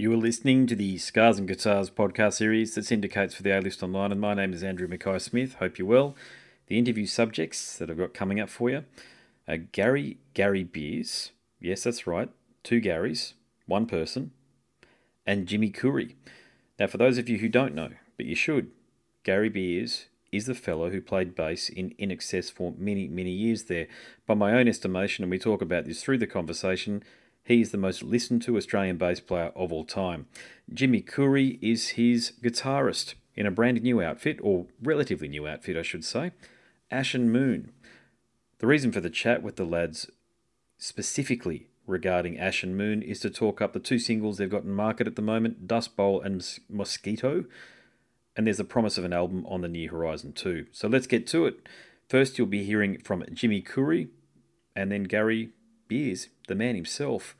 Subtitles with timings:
[0.00, 3.60] You are listening to the Scars and Guitars podcast series that syndicates for the A
[3.60, 5.56] List Online, and my name is Andrew Mackay Smith.
[5.56, 6.16] Hope you're well.
[6.68, 8.84] The interview subjects that I've got coming up for you
[9.46, 11.32] are Garry Gary Beers.
[11.60, 12.30] Yes, that's right.
[12.62, 13.34] Two Garys,
[13.66, 14.30] one person,
[15.26, 16.14] and Jimmy Khoury.
[16.78, 18.70] Now, for those of you who don't know, but you should,
[19.22, 23.86] Gary Beers is the fellow who played bass in INXS for many, many years there.
[24.26, 27.02] By my own estimation, and we talk about this through the conversation,
[27.44, 30.26] he is the most listened to Australian bass player of all time.
[30.72, 35.82] Jimmy Khoury is his guitarist in a brand new outfit, or relatively new outfit, I
[35.82, 36.32] should say,
[36.92, 37.70] AshenMoon.
[38.58, 40.10] The reason for the chat with the lads
[40.78, 45.16] specifically regarding AshenMoon is to talk up the two singles they've got in market at
[45.16, 47.44] the moment, Dustbowl and Mosquito.
[48.36, 50.66] And there's a promise of an album on the near horizon too.
[50.72, 51.68] So let's get to it.
[52.08, 54.08] First, you'll be hearing from Jimmy Khoury
[54.76, 55.50] and then Gary
[55.88, 57.36] Beers, the man himself,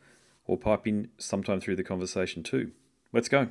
[0.46, 2.70] will pipe in sometime through the conversation too.
[3.12, 3.48] Let's go.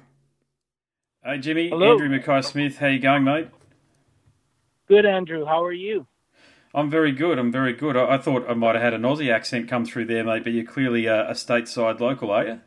[1.23, 1.91] Hey Jimmy, Hello.
[1.91, 3.49] Andrew Mackay Smith, how you going, mate?
[4.87, 5.45] Good, Andrew.
[5.45, 6.07] How are you?
[6.73, 7.37] I'm very good.
[7.37, 7.97] I'm very good.
[7.97, 10.53] I, I thought I might have had an Aussie accent come through there, mate, but
[10.53, 12.61] you're clearly a, a stateside local, are you?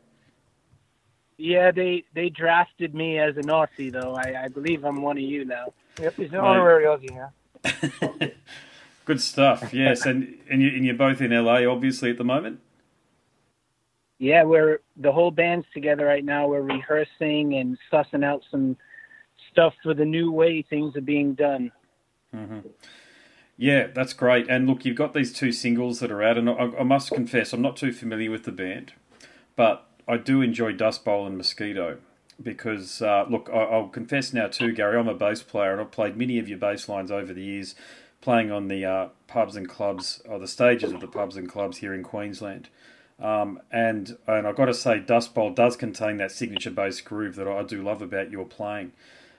[1.38, 4.14] Yeah, they they drafted me as an Aussie, though.
[4.14, 5.72] I, I believe I'm one of you now.
[5.98, 6.42] Yep, he's an Mate.
[6.42, 7.32] honorary Aussie now.
[9.06, 9.72] Good stuff.
[9.72, 12.60] Yes, and and, you, and you're both in LA, obviously, at the moment.
[14.22, 16.46] Yeah, we're the whole band's together right now.
[16.46, 18.76] We're rehearsing and sussing out some
[19.50, 21.72] stuff for the new way things are being done.
[23.56, 24.48] Yeah, that's great.
[24.48, 27.52] And look, you've got these two singles that are out, and I, I must confess,
[27.52, 28.92] I'm not too familiar with the band,
[29.56, 31.98] but I do enjoy Dustbowl and Mosquito
[32.40, 35.90] because, uh, look, I, I'll confess now too, Gary, I'm a bass player, and I've
[35.90, 37.74] played many of your bass lines over the years,
[38.20, 41.78] playing on the uh, pubs and clubs, or the stages of the pubs and clubs
[41.78, 42.68] here in Queensland.
[43.22, 47.46] Um, and and I've got to say, Dustbowl does contain that signature bass groove that
[47.46, 48.92] I do love about your playing.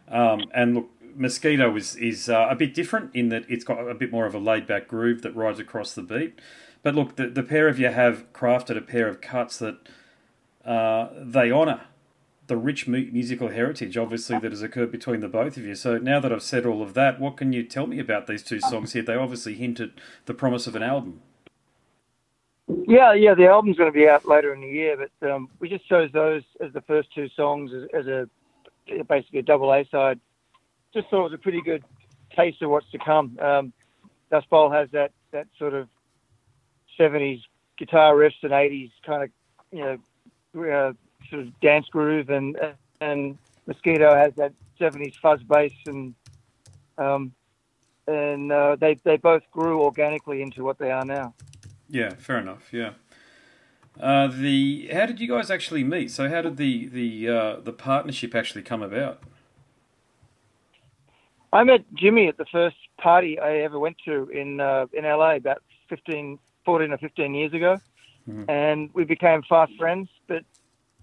[0.08, 3.94] Um, and look, Mosquito is is uh, a bit different in that it's got a
[3.94, 6.40] bit more of a laid back groove that rides across the beat.
[6.82, 9.78] But look, the, the pair of you have crafted a pair of cuts that
[10.66, 11.82] uh, they honour
[12.48, 15.76] the rich mu- musical heritage, obviously, that has occurred between the both of you.
[15.76, 18.44] So now that I've said all of that, what can you tell me about these
[18.44, 19.02] two songs here?
[19.02, 19.92] They obviously hint at
[20.26, 21.22] the promise of an album.
[22.88, 25.70] Yeah, yeah, the album's going to be out later in the year, but um, we
[25.70, 28.28] just chose those as the first two songs as, as a
[29.08, 30.20] basically a double A side.
[30.94, 31.84] Just thought it was a pretty good
[32.36, 33.38] taste of what's to come.
[33.42, 33.74] Um,
[34.32, 35.88] Dustbowl has that that sort of
[37.00, 37.42] '70s
[37.78, 39.30] guitar riffs and '80s kind of
[39.72, 40.00] you
[40.56, 40.94] know uh,
[41.30, 42.58] sort of dance groove, and
[43.02, 46.14] and Mosquito has that '70s fuzz bass, and
[46.98, 47.34] um,
[48.08, 51.34] and uh, they they both grew organically into what they are now.
[51.94, 52.74] Yeah, fair enough.
[52.74, 52.94] Yeah.
[54.02, 56.10] Uh, the how did you guys actually meet?
[56.10, 59.22] So how did the the uh, the partnership actually come about?
[61.54, 65.36] I met Jimmy at the first party I ever went to in uh, in LA
[65.36, 67.78] about 15, 14 or 15 years ago.
[68.28, 68.46] Mhm.
[68.50, 70.44] And we became fast friends, but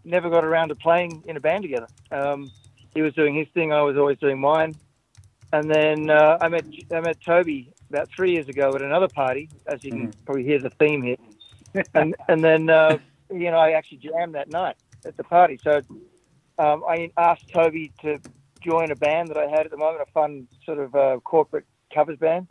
[0.04, 1.86] never got around to playing in a band together.
[2.10, 2.50] Um,
[2.94, 4.74] he was doing his thing, I was always doing mine.
[5.52, 9.50] And then uh, I met I met Toby about three years ago at another party,
[9.66, 11.16] as you can probably hear the theme here.
[11.94, 12.98] and and then uh,
[13.30, 15.58] he and I actually jammed that night at the party.
[15.62, 15.82] So
[16.58, 18.18] um, I asked Toby to
[18.62, 21.64] join a band that I had at the moment, a fun sort of uh, corporate
[21.92, 22.48] covers band.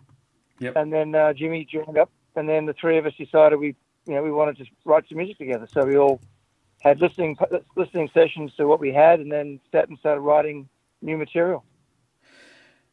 [0.59, 0.75] Yep.
[0.75, 3.75] And then uh, Jimmy joined up, and then the three of us decided we,
[4.05, 5.67] you know, we wanted to write some music together.
[5.71, 6.19] So we all
[6.81, 7.37] had listening
[7.75, 10.67] listening sessions to what we had, and then sat and started writing
[11.01, 11.63] new material.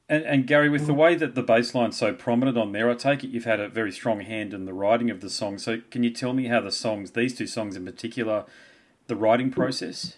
[0.09, 2.95] And, and Gary, with the way that the bass line's so prominent on there, I
[2.95, 5.59] take it you've had a very strong hand in the writing of the song.
[5.59, 8.45] So can you tell me how the songs, these two songs in particular,
[9.09, 10.17] the writing process?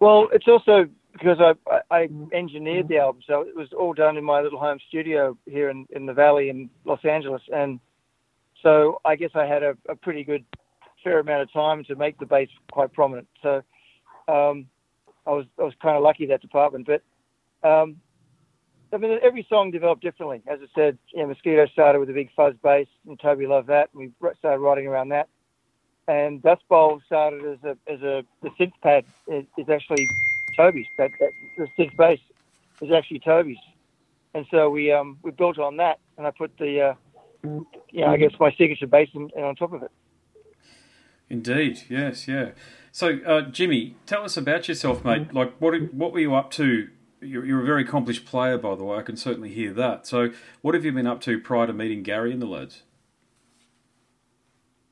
[0.00, 4.16] Well, it's also because I, I I engineered the album, so it was all done
[4.16, 7.78] in my little home studio here in, in the Valley in Los Angeles, and
[8.62, 10.44] so I guess I had a, a pretty good
[11.04, 13.28] fair amount of time to make the bass quite prominent.
[13.42, 13.62] So
[14.26, 14.66] um,
[15.26, 17.02] I was I was kind of lucky that department, but
[17.68, 17.96] um,
[18.92, 20.42] I mean every song developed differently.
[20.46, 23.68] As I said, you know, Mosquito started with a big fuzz bass, and Toby loved
[23.68, 25.28] that, and we started writing around that.
[26.08, 30.08] And Dustbowl started as a as a the synth pad is, is actually
[30.56, 30.86] Toby's.
[30.98, 32.20] That, that the synth bass
[32.80, 33.58] is actually Toby's,
[34.34, 36.94] and so we um we built on that, and I put the uh,
[37.42, 37.66] you
[38.00, 39.90] know I guess my signature bass in, in on top of it.
[41.30, 42.50] Indeed, yes, yeah.
[42.90, 45.32] So, uh, Jimmy, tell us about yourself, mate.
[45.32, 46.90] Like, what what were you up to?
[47.22, 48.98] You're, you're a very accomplished player, by the way.
[48.98, 50.06] I can certainly hear that.
[50.06, 50.30] So,
[50.60, 52.82] what have you been up to prior to meeting Gary and the lads?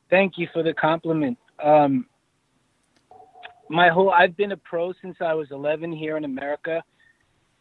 [0.09, 1.39] Thank you for the compliment.
[1.63, 2.07] Um,
[3.69, 6.83] my whole I've been a pro since I was 11 here in America,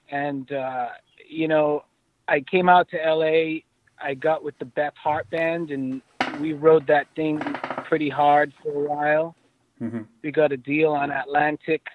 [0.09, 0.89] and uh,
[1.27, 1.83] you know
[2.27, 3.59] I came out to LA.
[4.01, 6.01] I got with the Beth Hart band, and
[6.39, 7.39] we rode that thing
[7.85, 9.35] pretty hard for a while.
[9.81, 10.01] Mm-hmm.
[10.23, 11.85] We got a deal on Atlantic,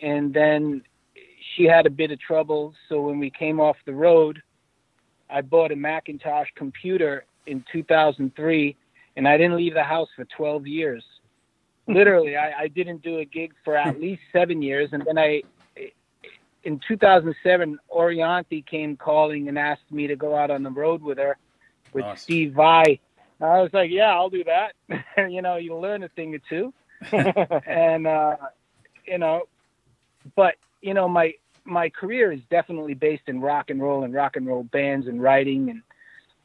[0.00, 0.82] and then
[1.56, 2.74] she had a bit of trouble.
[2.88, 4.42] So when we came off the road,
[5.30, 8.76] I bought a Macintosh computer in 2003,
[9.16, 11.04] and I didn't leave the house for 12 years.
[11.88, 15.42] Literally, I, I didn't do a gig for at least seven years, and then I,
[16.64, 21.18] in 2007, Orianthi came calling and asked me to go out on the road with
[21.18, 21.38] her,
[21.92, 22.22] with Nice.
[22.22, 23.00] Steve Vai.
[23.40, 24.72] I was like, yeah, I'll do that.
[25.30, 26.72] you know, you learn a thing or two,
[27.66, 28.36] and uh,
[29.06, 29.42] you know,
[30.34, 31.34] but you know, my
[31.66, 35.22] my career is definitely based in rock and roll and rock and roll bands and
[35.22, 35.82] writing and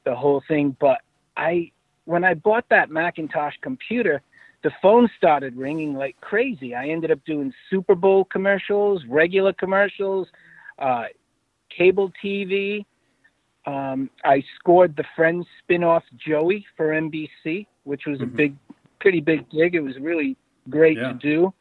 [0.04, 0.76] the whole thing.
[0.80, 1.02] But
[1.38, 1.72] I,
[2.06, 4.22] when I bought that Macintosh computer,
[4.64, 6.76] the phone started ringing like crazy.
[6.76, 10.28] I ended up doing Super Bowl commercials, regular commercials,
[10.80, 11.06] uh,
[11.76, 12.86] cable TV.
[13.66, 18.36] Um, I scored the Friends spin-off Joey for NBC, which was a Mhm.
[18.36, 18.56] big,
[19.00, 19.76] pretty big gig.
[19.76, 20.36] It was really
[20.70, 21.10] great Yeah.
[21.10, 21.54] to do.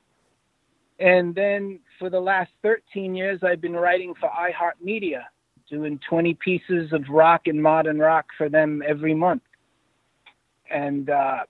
[0.99, 5.23] And then for the last 13 years, I've been writing for iHeartMedia,
[5.69, 9.43] doing 20 pieces of rock and modern rock for them every month.
[10.69, 11.45] And uh,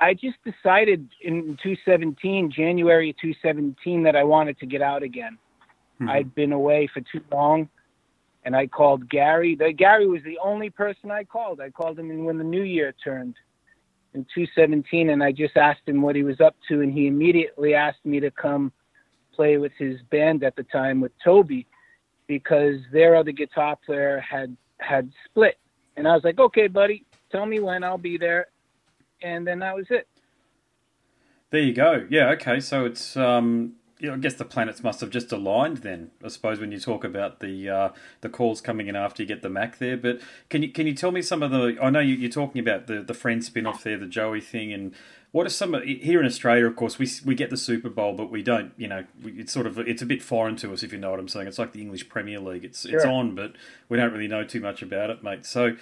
[0.00, 5.36] I just decided in 2017, January 2017, that I wanted to get out again.
[6.00, 6.08] Mhm.
[6.08, 7.68] I'd been away for too long,
[8.44, 9.56] and I called Gary.
[9.56, 11.60] The, Gary was the only person I called.
[11.60, 13.34] I called him when the new year turned
[14.14, 17.74] in 2017, and I just asked him what he was up to, and he immediately
[17.74, 18.72] asked me to come
[19.34, 21.66] play with his band at the time with Toby,
[22.26, 25.58] because their other guitar player had had split,
[25.96, 28.46] and I was like, okay, buddy, tell me when I'll be there,
[29.22, 30.08] and then that was it.
[31.50, 32.06] There you go.
[32.08, 32.30] Yeah.
[32.30, 32.60] Okay.
[32.60, 36.10] So it's um, you know, I guess the planets must have just aligned then.
[36.24, 37.88] I suppose when you talk about the uh,
[38.20, 39.96] the calls coming in after you get the Mac there.
[39.96, 40.20] But
[40.50, 41.76] can you can you tell me some of the?
[41.80, 44.72] I know you, you're talking about the the friend spin off there, the Joey thing,
[44.72, 44.92] and
[45.32, 46.66] what are some here in Australia?
[46.66, 48.72] Of course, we we get the Super Bowl, but we don't.
[48.78, 51.10] You know, we, it's sort of it's a bit foreign to us if you know
[51.10, 51.48] what I'm saying.
[51.48, 52.64] It's like the English Premier League.
[52.64, 53.54] It's it's on, but
[53.88, 55.46] we don't really know too much about it, mate.
[55.46, 55.76] So.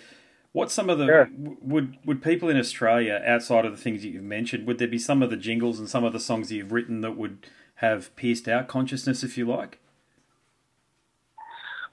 [0.52, 1.30] what some of the Sure.
[1.62, 4.66] would would people in Australia outside of the things that you've mentioned?
[4.66, 7.02] Would there be some of the jingles and some of the songs that you've written
[7.02, 7.46] that would
[7.76, 9.78] have pierced our consciousness, if you like?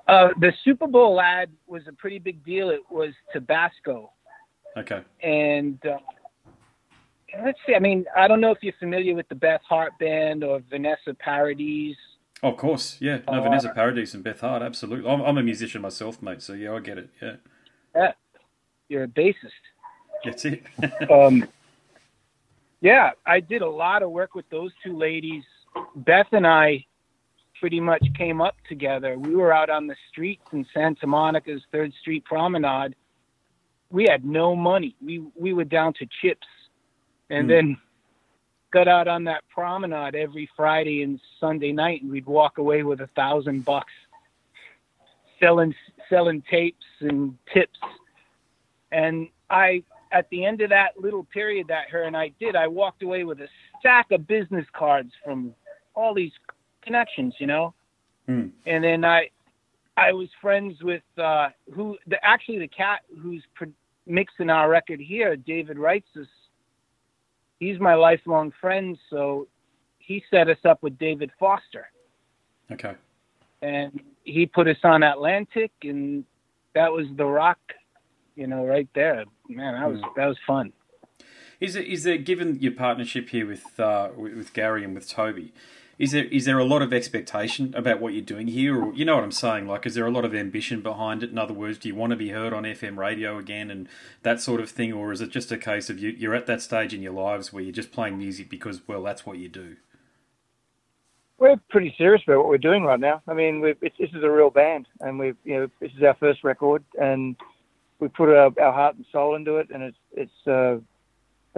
[0.07, 2.69] Uh, the Super Bowl ad was a pretty big deal.
[2.69, 4.11] It was Tabasco,
[4.77, 5.01] Okay.
[5.21, 5.97] and uh,
[7.43, 7.75] let's see.
[7.75, 11.13] I mean, I don't know if you're familiar with the Beth Hart band or Vanessa
[11.19, 11.95] Paradis.
[12.43, 13.19] Oh, of course, yeah.
[13.27, 15.09] No, Uh, Vanessa Paradis and Beth Hart, absolutely.
[15.09, 16.41] I'm, I'm a musician myself, mate.
[16.41, 17.09] So yeah, I get it.
[17.21, 17.35] Yeah,
[17.95, 18.11] Yeah,
[18.89, 19.51] you're a bassist.
[20.23, 20.63] that's it.
[21.11, 21.47] Um,
[22.79, 25.43] yeah, I did a lot of work with those two ladies.
[25.95, 26.85] Beth and I
[27.59, 29.17] pretty much came up together.
[29.17, 32.93] We were out on the streets in Santa Monica's Third Street Promenade.
[33.89, 34.95] We had no money.
[35.03, 36.45] We we were down to chips,
[37.29, 37.47] and Hmm.
[37.47, 37.77] then
[38.71, 43.01] got out on that promenade every Friday and Sunday night, and we'd walk away with
[43.01, 43.93] a thousand bucks,
[45.39, 45.73] selling
[46.09, 47.79] selling tapes and tips.
[48.91, 52.67] And I, at the end of that little period that her and I did, I
[52.67, 55.53] walked away with a stack of business cards from
[55.95, 56.31] all these
[56.81, 57.73] connections, you know.
[58.25, 58.47] Hmm.
[58.65, 59.29] And then I,
[59.97, 63.73] I was friends with uh, who the actually the cat who's pro-
[64.05, 66.27] mixing our record here, David Wrightsus.
[67.59, 69.47] He's my lifelong friend, so
[69.97, 71.89] he set us up with David Foster,
[72.71, 72.95] okay.
[73.61, 76.23] and he put us on Atlantic, and
[76.75, 77.59] that was the rock,
[78.35, 79.25] you know, right there.
[79.49, 80.71] Man, that was that was fun.
[81.59, 85.53] Is it is there given your partnership here with uh, with Gary and with Toby?
[85.99, 89.03] Is there is there a lot of expectation about what you're doing here, or you
[89.03, 89.67] know what I'm saying?
[89.67, 91.31] Like, is there a lot of ambition behind it?
[91.31, 93.89] In other words, do you want to be heard on FM radio again and
[94.21, 96.61] that sort of thing, or is it just a case of you, you're at that
[96.61, 99.77] stage in your lives where you're just playing music because well, that's what you do?
[101.39, 103.23] We're pretty serious about what we're doing right now.
[103.27, 106.43] I mean, this is a real band, and we've you know this is our first
[106.43, 107.35] record, and
[107.99, 110.77] we put our, our heart and soul into it, and it's it's uh,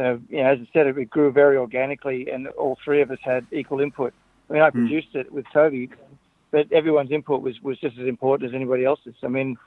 [0.01, 3.19] uh, you know as I said, it grew very organically, and all three of us
[3.21, 4.13] had equal input.
[4.49, 4.79] I mean, I Hmm.
[4.87, 5.89] produced it with Toby,
[6.51, 9.15] but everyone's input was was just as important as anybody else's.
[9.23, 9.57] I mean,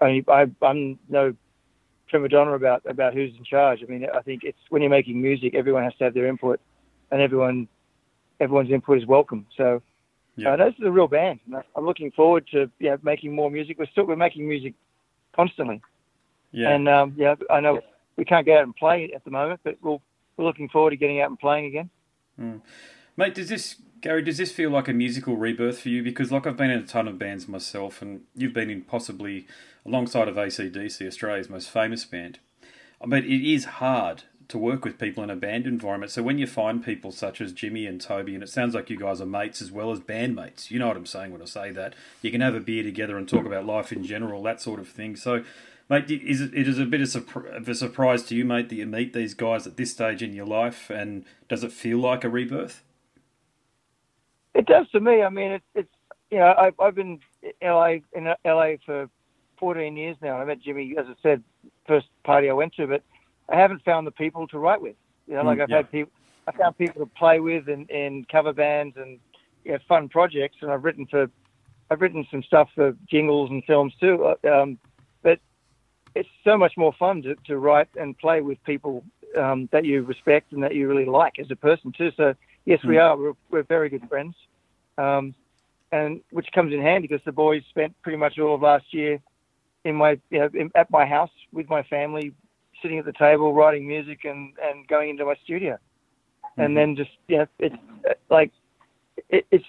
[0.00, 1.34] I, I I'm no
[2.08, 3.82] prima donna about about who's in charge.
[3.82, 6.60] I mean, I think it's when you're making music, everyone has to have their input,
[7.10, 7.68] and everyone
[8.40, 9.46] everyone's input is welcome.
[9.56, 9.82] So,
[10.36, 10.52] Yeah.
[10.52, 11.40] uh, this is a real band.
[11.76, 13.78] I'm looking forward to yeah making more music.
[13.78, 14.74] We're still we're making music
[15.34, 15.80] constantly,
[16.52, 17.80] Yeah, and um, yeah, I know
[18.16, 20.02] we can't go out and play at the moment, but we'll,
[20.36, 21.90] we're looking forward to getting out and playing again.
[22.38, 22.60] Mm.
[23.16, 24.20] Mate, does this Gary?
[24.20, 26.02] Does this feel like a musical rebirth for you?
[26.02, 29.46] Because like I've been in a ton of bands myself, and you've been in possibly
[29.86, 32.40] alongside of ACDC, Australia's most famous band.
[33.00, 36.10] I mean, it is hard to work with people in a band environment.
[36.10, 38.98] So when you find people such as Jimmy and Toby, and it sounds like you
[38.98, 41.70] guys are mates as well as bandmates, you know what I'm saying when I say
[41.70, 41.94] that.
[42.22, 44.88] You can have a beer together and talk about life in general, that sort of
[44.88, 45.14] thing.
[45.14, 45.44] So,
[45.88, 49.12] mate, is it, is a bit of a surprise to you, mate, that you meet
[49.12, 52.82] these guys at this stage in your life, and does it feel like a rebirth?
[54.54, 55.22] It does to me.
[55.22, 55.94] I mean, it's it's
[56.30, 59.08] you know I've I've been in LA in LA for
[59.58, 60.38] 14 years now.
[60.38, 61.42] I met Jimmy, as I said,
[61.86, 63.02] first party I went to, but
[63.48, 64.96] I haven't found the people to write with.
[65.28, 65.76] You know, like mm, I've yeah.
[65.76, 66.12] had people,
[66.48, 69.20] I found people to play with in, in cover bands and
[69.64, 71.30] you know, fun projects, and I've written for,
[71.90, 74.34] I've written some stuff for jingles and films too.
[74.44, 74.78] Uh, um,
[75.22, 75.38] but
[76.16, 79.04] it's so much more fun to, to write and play with people
[79.38, 82.10] um, that you respect and that you really like as a person too.
[82.16, 83.16] So yes, we are.
[83.16, 84.34] We're, we're very good friends,
[84.98, 85.34] um,
[85.90, 89.20] and which comes in handy because the boys spent pretty much all of last year
[89.84, 92.32] in my you know in, at my house with my family
[92.82, 95.74] sitting at the table writing music and, and going into my studio.
[95.74, 96.60] Mm-hmm.
[96.60, 97.76] And then just, you know, it's
[98.28, 98.50] like,
[99.28, 99.64] it, it's,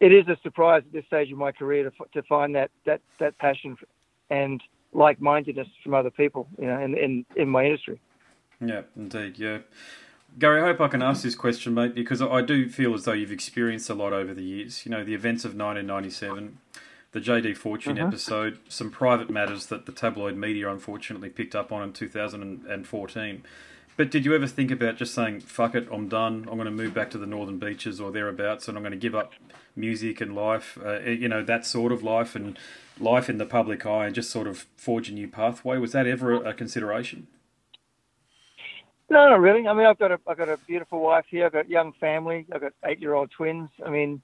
[0.00, 3.00] it is a surprise at this stage of my career to, to find that, that,
[3.20, 3.76] that passion
[4.28, 4.60] and
[4.92, 8.00] like-mindedness from other people, you know, in, in, in my industry.
[8.60, 9.38] Yeah, indeed.
[9.38, 9.58] Yeah.
[10.36, 13.12] Gary, I hope I can ask this question, mate, because I do feel as though
[13.12, 14.84] you've experienced a lot over the years.
[14.84, 16.58] You know, the events of 1997,
[17.12, 18.08] the JD Fortune uh-huh.
[18.08, 23.42] episode, some private matters that the tabloid media unfortunately picked up on in 2014.
[23.96, 26.70] But did you ever think about just saying, fuck it, I'm done, I'm going to
[26.70, 29.32] move back to the northern beaches or thereabouts, and I'm going to give up
[29.74, 32.56] music and life, uh, eh, you know, that sort of life and
[33.00, 35.78] life in the public eye and just sort of forge a new pathway?
[35.78, 37.26] Was that ever a consideration?
[39.10, 39.66] No, not really.
[39.66, 41.46] I mean, I've got a I've got a beautiful wife here.
[41.46, 42.46] I've got a young family.
[42.52, 43.70] I've got eight year old twins.
[43.84, 44.20] I mean,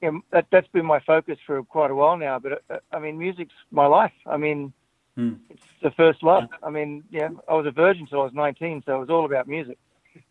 [0.00, 2.38] you know, that that's been my focus for quite a while now.
[2.38, 4.12] But uh, I mean, music's my life.
[4.26, 4.72] I mean,
[5.18, 5.38] mm.
[5.50, 6.48] it's the first love.
[6.62, 9.24] I mean, yeah, I was a virgin until I was 19, so it was all
[9.24, 9.78] about music.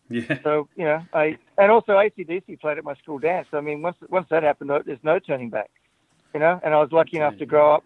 [0.09, 0.39] Yeah.
[0.43, 3.47] So you know, I and also ACDC played at my school dance.
[3.53, 5.69] I mean, once once that happened, there's no turning back.
[6.33, 7.83] You know, and I was lucky enough to grow up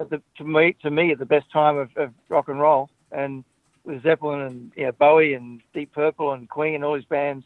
[0.00, 2.90] at the to me to me at the best time of, of rock and roll,
[3.10, 3.44] and
[3.88, 7.44] with Zeppelin and you know, Bowie and Deep Purple and Queen and all these bands.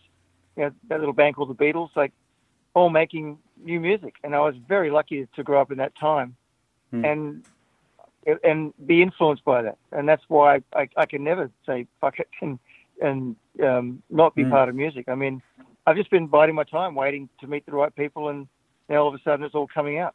[0.56, 1.90] You know, that little band called the Beatles.
[1.96, 2.12] Like
[2.74, 6.36] all making new music, and I was very lucky to grow up in that time,
[6.92, 7.10] mm.
[7.10, 7.44] and
[8.44, 12.28] and be influenced by that, and that's why I, I can never say fuck it
[12.42, 12.58] and
[13.00, 14.50] and um, not be mm.
[14.50, 15.08] part of music.
[15.08, 15.42] I mean,
[15.86, 18.48] I've just been biding my time, waiting to meet the right people, and
[18.88, 20.14] now all of a sudden it's all coming out.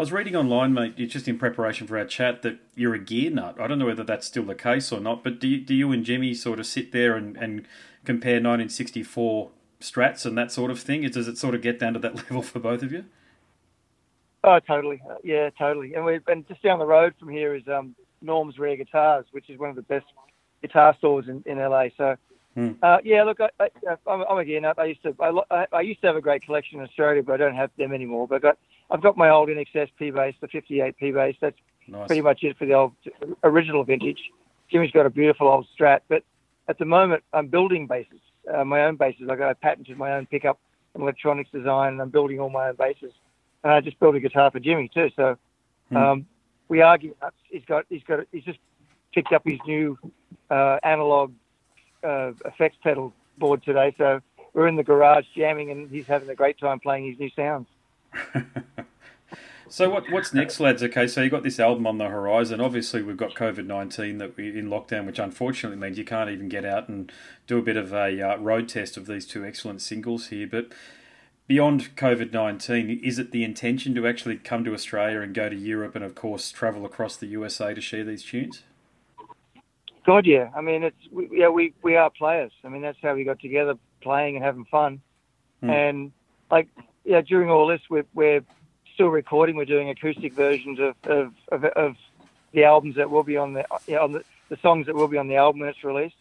[0.00, 3.30] I was reading online, mate, just in preparation for our chat, that you're a gear
[3.30, 3.60] nut.
[3.60, 5.92] I don't know whether that's still the case or not, but do you, do you
[5.92, 7.66] and Jimmy sort of sit there and, and
[8.06, 11.02] compare 1964 strats and that sort of thing?
[11.10, 13.04] Does it sort of get down to that level for both of you?
[14.42, 15.02] Oh, totally.
[15.06, 15.92] Uh, yeah, totally.
[15.92, 19.50] And we've and just down the road from here is um, Norm's Rare Guitars, which
[19.50, 20.06] is one of the best
[20.62, 21.88] guitar stores in, in LA.
[21.98, 22.16] So,
[22.54, 22.70] hmm.
[22.82, 23.68] uh, yeah, look, I,
[24.06, 24.78] am a gear nut.
[24.78, 27.36] I used to I, I, used to have a great collection in Australia, but I
[27.36, 28.28] don't have them anymore.
[28.28, 28.58] But I got
[28.90, 31.36] I've got my old INXS P bass, the 58 P bass.
[31.40, 31.56] That's
[31.88, 32.06] nice.
[32.06, 32.92] pretty much it for the old
[33.44, 34.20] original vintage.
[34.70, 36.22] Jimmy's got a beautiful old Strat, but
[36.68, 38.20] at the moment I'm building basses
[38.52, 39.28] uh, my own basses.
[39.30, 40.58] I got I patented my own pickup
[40.94, 43.12] and electronics design, and I'm building all my own basses.
[43.62, 45.10] And I just built a guitar for Jimmy too.
[45.16, 45.36] So
[45.88, 45.96] hmm.
[45.96, 46.26] um,
[46.68, 47.14] we argue.
[47.44, 48.58] He's got he's got he's just
[49.14, 49.98] picked up his new
[50.50, 51.32] uh, analog
[52.02, 53.94] uh, effects pedal board today.
[53.98, 54.20] So
[54.52, 57.66] we're in the garage jamming, and he's having a great time playing his new sounds.
[59.70, 60.82] So what what's next, lads?
[60.82, 62.60] Okay, so you got this album on the horizon.
[62.60, 66.48] Obviously, we've got COVID nineteen that we in lockdown, which unfortunately means you can't even
[66.48, 67.12] get out and
[67.46, 70.48] do a bit of a uh, road test of these two excellent singles here.
[70.48, 70.72] But
[71.46, 75.56] beyond COVID nineteen, is it the intention to actually come to Australia and go to
[75.56, 78.64] Europe and, of course, travel across the USA to share these tunes?
[80.10, 80.50] God, yeah.
[80.56, 82.50] I mean, it's we, yeah, we we are players.
[82.64, 85.00] I mean, that's how we got together, playing and having fun.
[85.60, 85.70] Hmm.
[85.70, 86.12] And
[86.50, 86.66] like,
[87.04, 88.42] yeah, during all this, we're we're
[88.94, 89.54] still recording.
[89.54, 91.96] We're doing acoustic versions of, of, of, of
[92.52, 95.16] the albums that will be on the, know, on the, the songs that will be
[95.16, 96.16] on the album when it's released.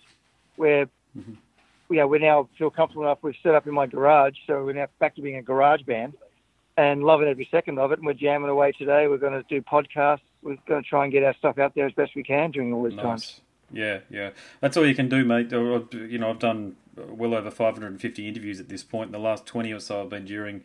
[0.55, 0.85] Where
[1.17, 1.33] mm-hmm.
[1.91, 3.17] yeah, we now feel comfortable enough.
[3.23, 6.13] We've set up in my garage, so we're now back to being a garage band,
[6.77, 7.97] and loving every second of it.
[7.97, 9.07] And we're jamming away today.
[9.07, 10.21] We're going to do podcasts.
[10.43, 12.71] We're going to try and get our stuff out there as best we can during
[12.71, 13.03] all these nice.
[13.03, 13.41] times.
[13.71, 15.51] Yeah, yeah, that's all you can do, mate.
[15.51, 19.07] You know, I've done well over 550 interviews at this point.
[19.07, 20.63] In the last 20 or so, I've been during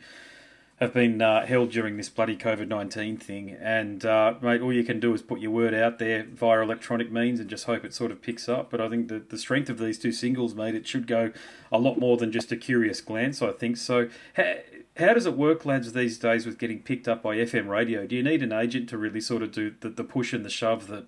[0.81, 3.57] have been uh, held during this bloody COVID 19 thing.
[3.61, 7.13] And, uh, mate, all you can do is put your word out there via electronic
[7.13, 8.71] means and just hope it sort of picks up.
[8.71, 11.31] But I think the, the strength of these two singles, mate, it should go
[11.71, 13.77] a lot more than just a curious glance, I think.
[13.77, 14.55] So, how,
[14.97, 18.07] how does it work, lads, these days with getting picked up by FM radio?
[18.07, 20.51] Do you need an agent to really sort of do the, the push and the
[20.51, 21.07] shove that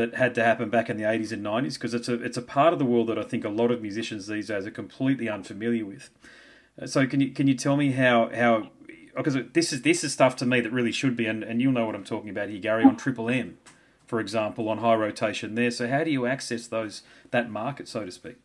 [0.00, 2.42] that had to happen back in the 80s and 90s because it's a it's a
[2.42, 5.28] part of the world that I think a lot of musicians these days are completely
[5.28, 6.10] unfamiliar with.
[6.80, 8.70] Uh, so can you can you tell me how how
[9.14, 11.72] because this is this is stuff to me that really should be and, and you'll
[11.72, 13.58] know what I'm talking about here, Gary, on Triple M,
[14.06, 15.70] for example, on high rotation there.
[15.70, 18.36] So how do you access those that market, so to speak?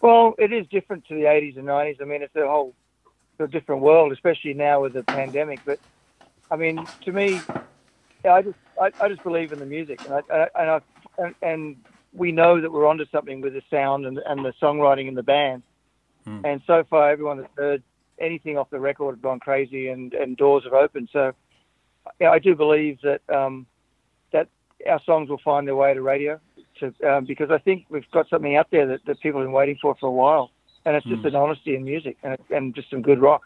[0.00, 2.00] Well, it is different to the 80s and 90s.
[2.00, 2.74] I mean, it's a whole
[3.38, 5.60] a different world, especially now with the pandemic.
[5.64, 5.78] But
[6.50, 7.40] I mean, to me,
[8.28, 10.80] I just I, I just believe in the music, and I, and, I,
[11.18, 11.76] and, and
[12.12, 15.22] we know that we're onto something with the sound and, and the songwriting in the
[15.22, 15.62] band.
[16.26, 16.44] Mm.
[16.44, 17.82] And so far, everyone that's heard
[18.18, 21.10] anything off the record have gone crazy, and, and doors have opened.
[21.12, 21.32] So,
[22.20, 23.66] yeah, I do believe that um,
[24.32, 24.48] that
[24.88, 26.40] our songs will find their way to radio,
[26.80, 29.52] to, um, because I think we've got something out there that, that people have been
[29.52, 30.50] waiting for for a while,
[30.84, 31.28] and it's just mm.
[31.28, 33.42] an honesty in music and, and just some good rock.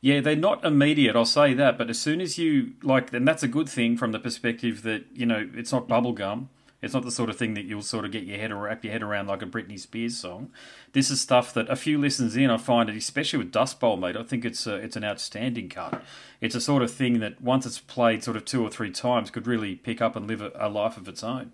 [0.00, 1.16] Yeah, they're not immediate.
[1.16, 1.78] I'll say that.
[1.78, 5.04] But as soon as you like, and that's a good thing from the perspective that
[5.14, 6.48] you know it's not bubblegum.
[6.82, 8.84] It's not the sort of thing that you'll sort of get your head or wrap
[8.84, 10.50] your head around like a Britney Spears song.
[10.92, 14.16] This is stuff that a few listens in, I find it, especially with Dustbowl, mate.
[14.16, 16.02] I think it's a, it's an outstanding cut.
[16.40, 19.30] It's a sort of thing that once it's played sort of two or three times,
[19.30, 21.52] could really pick up and live a, a life of its own.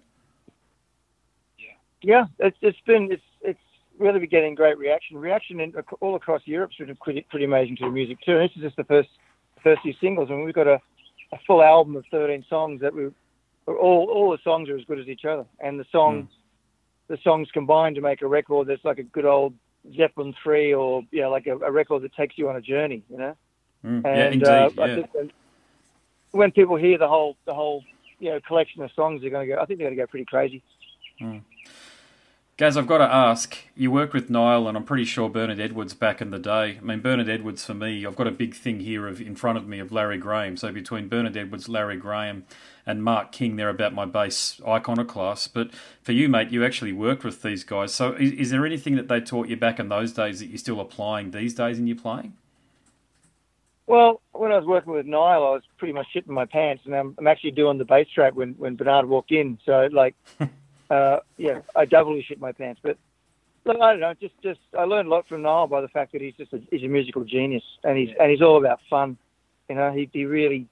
[1.58, 2.24] Yeah, yeah.
[2.38, 3.58] It's it's been it's it's
[3.98, 5.18] really been getting great reaction.
[5.18, 8.38] Reaction in, all across Europe's been pretty, pretty amazing to the music too.
[8.38, 9.08] And this is just the first
[9.62, 10.80] first few singles, and we've got a,
[11.32, 13.10] a full album of 13 songs that we
[13.66, 16.28] all all the songs are as good as each other, and the song mm.
[17.08, 19.54] the songs combine to make a record that's like a good old
[19.94, 23.02] Zeppelin three, or you know, like a, a record that takes you on a journey,
[23.08, 23.36] you know.
[23.84, 24.04] Mm.
[24.04, 25.32] And yeah, indeed, uh, I when,
[26.32, 27.84] when, people hear the whole the whole
[28.18, 29.60] you know collection of songs, they're going to go.
[29.60, 30.62] I think they're going to go pretty crazy.
[31.20, 31.42] Mm.
[32.58, 33.54] Gaz, I've got to ask.
[33.74, 36.78] You worked with Nile and I'm pretty sure Bernard Edwards back in the day.
[36.78, 39.58] I mean, Bernard Edwards for me, I've got a big thing here of in front
[39.58, 40.56] of me of Larry Graham.
[40.56, 42.46] So between Bernard Edwards, Larry Graham,
[42.86, 45.52] and Mark King, they're about my bass iconoclast.
[45.52, 47.92] But for you, mate, you actually worked with these guys.
[47.92, 50.56] So is, is there anything that they taught you back in those days that you're
[50.56, 52.38] still applying these days in your playing?
[53.86, 56.94] Well, when I was working with Nile, I was pretty much shitting my pants, and
[56.94, 59.58] I'm, I'm actually doing the bass track when when Bernard walked in.
[59.66, 60.14] So like.
[60.90, 62.80] uh, yeah, I doubly shit my pants.
[62.82, 62.98] But
[63.64, 64.14] look, I don't know.
[64.20, 66.60] Just, just I learned a lot from Nile by the fact that he's just a,
[66.70, 69.16] he's a musical genius, and he's and he's all about fun.
[69.68, 70.66] You know, he he really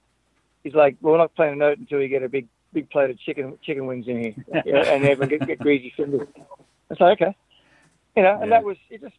[0.63, 3.09] he's like, well, we're not playing a note until we get a big big plate
[3.09, 6.27] of chicken chicken wings in here, you know, and everyone get, get greasy fingers.
[6.89, 7.35] It's like okay,
[8.15, 8.57] you know, and yeah.
[8.57, 9.01] that was it.
[9.01, 9.15] Just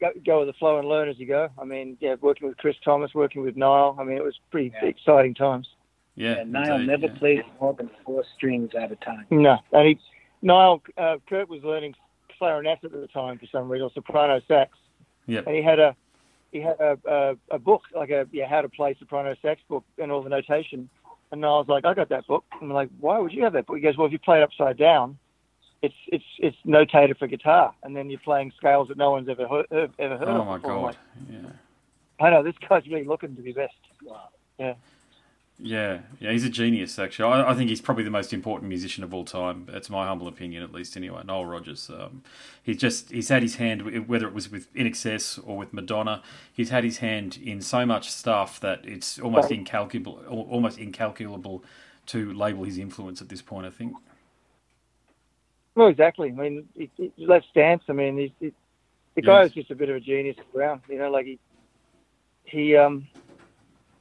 [0.00, 1.48] go, go with the flow and learn as you go.
[1.58, 3.96] I mean, yeah, working with Chris Thomas, working with Nile.
[3.98, 4.88] I mean, it was pretty yeah.
[4.88, 5.68] exciting times.
[6.16, 7.18] Yeah, yeah Nile never yeah.
[7.18, 9.26] plays more than four strings at a time.
[9.30, 9.98] No, and he
[10.42, 11.94] Nile uh, Kirk was learning
[12.38, 14.76] clarinet at the time for some reason, soprano sax.
[15.26, 15.40] Yeah.
[15.46, 15.96] And he had a
[16.52, 19.84] he had a, a, a book like a yeah how to play soprano sax book
[19.98, 20.88] and all the notation.
[21.30, 22.44] And Nile's like, I got that book.
[22.60, 23.76] I'm like, why would you have that book?
[23.76, 25.18] He goes, well, if you play it upside down,
[25.82, 29.46] it's it's it's notated for guitar, and then you're playing scales that no one's ever
[29.46, 30.40] heard, ever heard oh of.
[30.40, 30.96] Oh my god!
[31.30, 31.50] Yeah.
[32.20, 33.74] I know this guy's really looking to be best.
[34.02, 34.28] Wow.
[34.58, 34.74] Yeah.
[35.60, 36.98] Yeah, yeah, he's a genius.
[37.00, 39.66] Actually, I, I, think he's probably the most important musician of all time.
[39.68, 40.96] That's my humble opinion, at least.
[40.96, 41.90] Anyway, Nile Rodgers.
[41.90, 42.22] Um,
[42.62, 46.22] he's just he's had his hand, whether it was with INXS or with Madonna.
[46.52, 51.64] He's had his hand in so much stuff that it's almost incalculable, almost incalculable
[52.06, 53.66] to label his influence at this point.
[53.66, 53.96] I think.
[55.74, 56.28] Well, exactly.
[56.28, 57.82] I mean, he, he, Let's Dance.
[57.88, 58.52] I mean, he,
[59.16, 59.48] the guy yes.
[59.48, 60.82] is just a bit of a genius around.
[60.88, 61.40] You know, like he
[62.44, 63.08] he um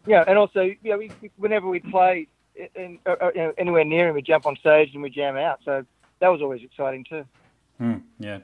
[0.08, 2.28] yeah, and also, you know, we, whenever we play
[2.76, 5.38] in, uh, uh, you know, anywhere near him, we jump on stage and we jam
[5.38, 5.60] out.
[5.64, 5.86] So
[6.20, 7.26] that was always exciting too.
[7.82, 8.40] Mm, yeah.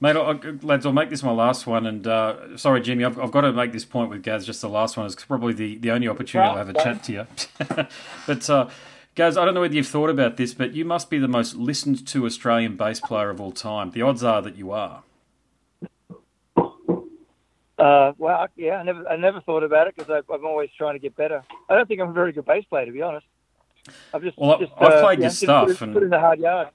[0.00, 1.86] Mate, I'll, lads, I'll make this my last one.
[1.86, 4.44] And uh, sorry, Jimmy, I've, I've, got to make this point with Gaz.
[4.44, 7.12] Just the last one is probably the, the only opportunity I'll have a chat to
[7.12, 7.26] you.
[8.26, 8.68] but uh,
[9.14, 11.54] Gaz, I don't know whether you've thought about this, but you must be the most
[11.54, 13.92] listened to Australian bass player of all time.
[13.92, 15.02] The odds are that you are.
[17.82, 21.00] Uh, well, yeah, I never, I never thought about it because I'm always trying to
[21.00, 21.42] get better.
[21.68, 23.26] I don't think I'm a very good bass player, to be honest.
[24.14, 26.38] I've just, well, just, I've uh, played your stuff put, and put in the hard
[26.38, 26.68] yard.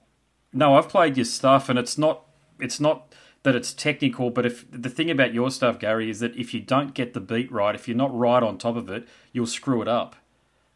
[0.52, 2.26] No, I've played your stuff, and it's not,
[2.60, 6.36] it's not that it's technical, but if the thing about your stuff, Gary, is that
[6.36, 9.08] if you don't get the beat right, if you're not right on top of it,
[9.32, 10.14] you'll screw it up.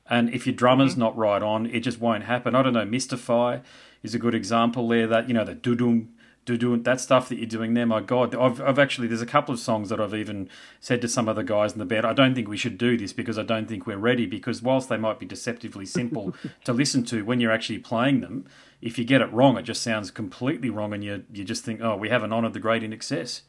[0.08, 1.00] And if your drummer's mm-hmm.
[1.00, 2.54] not right on, it just won't happen.
[2.54, 2.86] I don't know.
[2.86, 3.58] Mystify
[4.02, 5.06] is a good example there.
[5.06, 6.06] That you know the doo dudum
[6.44, 7.86] do doing that stuff that you're doing there.
[7.86, 10.48] My God, I've, I've actually there's a couple of songs that I've even
[10.80, 12.04] said to some of the guys in the band.
[12.04, 14.26] I don't think we should do this because I don't think we're ready.
[14.26, 18.46] Because whilst they might be deceptively simple to listen to, when you're actually playing them,
[18.80, 21.80] if you get it wrong, it just sounds completely wrong, and you you just think,
[21.80, 23.42] oh, we haven't honoured the great INXS.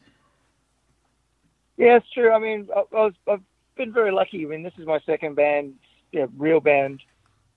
[1.76, 2.32] Yeah, it's true.
[2.32, 3.42] I mean, I, I was, I've
[3.76, 4.44] been very lucky.
[4.44, 5.74] I mean, this is my second band,
[6.12, 7.00] yeah, real band.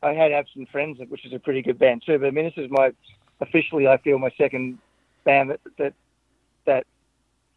[0.02, 2.18] I had Absent Friends, which is a pretty good band too.
[2.18, 2.92] But I mean, this is my
[3.40, 4.80] officially, I feel, my second
[5.28, 5.94] band that that
[6.66, 6.86] that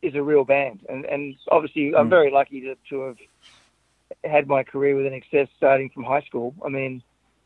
[0.02, 2.10] is a real band, and and obviously I'm hmm.
[2.10, 3.16] very lucky to to have
[4.24, 6.52] had my career with INXS starting from high school.
[6.64, 7.02] I mean,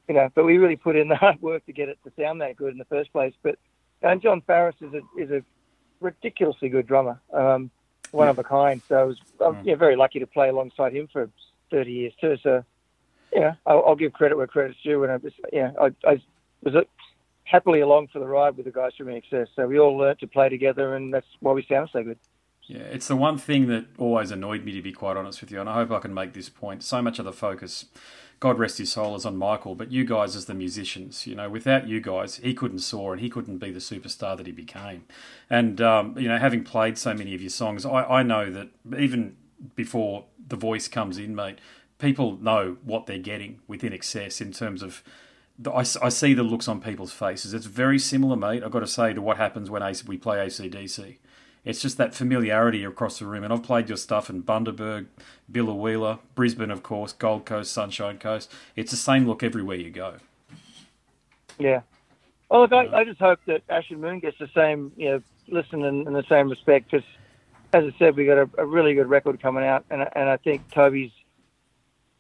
[0.09, 2.41] you know, but we really put in the hard work to get it to sound
[2.41, 3.35] that good in the first place.
[3.43, 3.59] But
[4.03, 5.43] and Jon Farriss is a is a
[6.01, 7.71] ridiculously good drummer, um,
[8.11, 8.31] one yeah.
[8.31, 8.81] of a kind.
[8.89, 9.67] So I was I'm mm.
[9.67, 11.31] yeah, very lucky to play alongside him for
[11.71, 12.37] 30 years too.
[12.43, 12.65] So
[13.33, 15.03] yeah, I'll, I'll give credit where credit's due.
[15.05, 16.23] And I just yeah, I, I
[16.63, 16.75] was
[17.45, 19.49] happily along for the ride with the guys from INXS.
[19.55, 22.19] So we all learnt to play together, and that's why we sound so good.
[22.67, 25.61] Yeah, it's the one thing that always annoyed me, to be quite honest with you,
[25.61, 26.83] and I hope I can make this point.
[26.83, 27.87] So much of the focus,
[28.41, 31.51] God rest his soul, is on Michael, but you guys as the musicians, you know,
[31.51, 35.05] without you guys, he couldn't soar and he couldn't be the superstar that he became.
[35.51, 38.69] And, um, you know, having played so many of your songs, I, I know that
[38.99, 39.37] even
[39.77, 41.59] before the voice comes in, mate,
[41.99, 45.03] people know what they're getting with INXS in terms of
[45.67, 47.55] I, I see the looks on people's faces.
[47.55, 48.63] It's very similar, mate.
[48.65, 51.17] I've got to say to what happens when we play ACDC.
[51.65, 53.45] It's just that familiarity across the room.
[53.45, 55.07] And I've played your stuff in Bundaberg,
[55.51, 58.53] Biloela, Brisbane, of course, Gold Coast, Sunshine Coast.
[58.77, 60.17] It's the same look everywhere you go.
[61.59, 61.83] Yeah.
[62.51, 66.07] Well, look, I, I just hope that AshenMoon gets the same, you know, listen in,
[66.07, 66.91] in the same respect.
[66.91, 67.07] Because,
[67.73, 70.37] as I said, we got a, a, really good record coming out, and and I
[70.37, 71.11] think Toby's,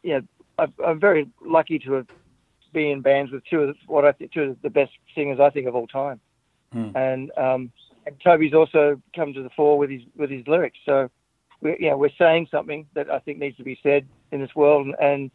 [0.03, 0.27] yeah, you
[0.59, 2.07] know, I'm very lucky to have
[2.75, 5.41] be in bands with two of the, what I think two of the best singers
[5.41, 6.21] I think of all time.
[6.73, 6.91] Hmm.
[6.95, 7.73] And um,
[8.07, 10.79] and Toby's also come to the fore with his with his lyrics.
[10.85, 11.09] So
[11.63, 14.55] we you know we're saying something that I think needs to be said in this
[14.55, 15.31] world, and and,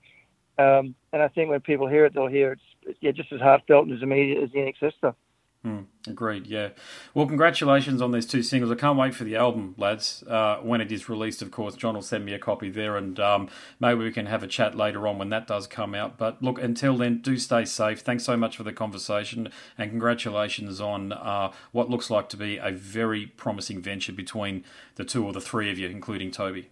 [0.60, 3.88] um, and I think when people hear it, they'll hear it's yeah just as heartfelt
[3.88, 5.16] and as immediate as the INXS stuff.
[5.66, 6.48] Mm, agreed.
[6.48, 6.70] Yeah.
[7.14, 8.72] Well, congratulations on these two singles.
[8.72, 10.24] I can't wait for the album, lads.
[10.26, 13.20] Uh, when it is released, of course, John will send me a copy there, and
[13.20, 16.18] um, maybe we can have a chat later on when that does come out.
[16.18, 18.00] But look, until then, do stay safe.
[18.00, 22.56] Thanks so much for the conversation, and congratulations on uh, what looks like to be
[22.56, 24.64] a very promising venture between
[24.96, 26.70] the two or the three of you, including Toby.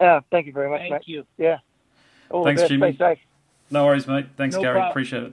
[0.00, 0.20] Yeah.
[0.32, 1.02] Thank you very much, thank mate.
[1.06, 1.24] you.
[1.38, 1.58] Yeah.
[2.30, 2.94] All Thanks, Jimmy.
[2.94, 3.18] Stay safe.
[3.70, 4.26] No worries, mate.
[4.36, 4.74] Thanks, no Gary.
[4.74, 4.90] Problem.
[4.90, 5.32] Appreciate it.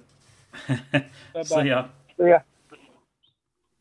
[1.44, 1.88] See ya.
[2.18, 2.40] See ya.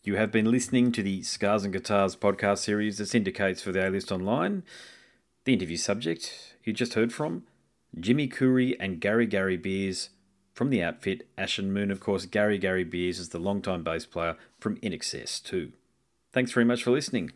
[0.03, 3.89] You have been listening to the Scars and Guitars podcast series that syndicates for the
[3.89, 4.63] A List Online.
[5.45, 7.45] The interview subject you just heard from
[7.99, 10.11] Jimmy Khoury and Garry Gary Beers
[10.53, 11.91] from the outfit AshenMoon.
[11.91, 15.73] Of course, Garry Gary Beers is the longtime bass player from INXS too.
[16.33, 17.33] Thanks very much for listening.